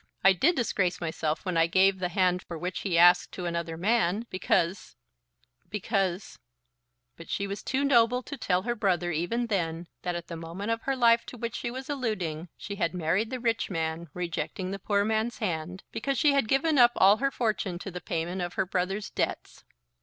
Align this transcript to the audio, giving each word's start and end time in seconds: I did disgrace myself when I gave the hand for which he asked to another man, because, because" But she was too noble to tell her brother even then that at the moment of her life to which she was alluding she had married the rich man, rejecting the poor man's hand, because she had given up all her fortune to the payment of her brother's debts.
I 0.23 0.33
did 0.33 0.55
disgrace 0.55 0.99
myself 0.99 1.45
when 1.45 1.57
I 1.57 1.67
gave 1.67 1.99
the 1.99 2.09
hand 2.09 2.41
for 2.41 2.57
which 2.57 2.79
he 2.79 2.97
asked 2.97 3.31
to 3.33 3.45
another 3.45 3.77
man, 3.77 4.25
because, 4.31 4.95
because" 5.69 6.39
But 7.17 7.29
she 7.29 7.45
was 7.45 7.61
too 7.61 7.83
noble 7.83 8.23
to 8.23 8.35
tell 8.35 8.63
her 8.63 8.73
brother 8.73 9.11
even 9.11 9.45
then 9.45 9.85
that 10.01 10.15
at 10.15 10.25
the 10.25 10.35
moment 10.35 10.71
of 10.71 10.81
her 10.85 10.95
life 10.95 11.23
to 11.27 11.37
which 11.37 11.55
she 11.55 11.69
was 11.69 11.87
alluding 11.87 12.49
she 12.57 12.77
had 12.77 12.95
married 12.95 13.29
the 13.29 13.39
rich 13.39 13.69
man, 13.69 14.09
rejecting 14.15 14.71
the 14.71 14.79
poor 14.79 15.05
man's 15.05 15.37
hand, 15.37 15.83
because 15.91 16.17
she 16.17 16.33
had 16.33 16.47
given 16.47 16.79
up 16.79 16.93
all 16.95 17.17
her 17.17 17.29
fortune 17.29 17.77
to 17.77 17.91
the 17.91 18.01
payment 18.01 18.41
of 18.41 18.55
her 18.55 18.65
brother's 18.65 19.11
debts. 19.11 19.63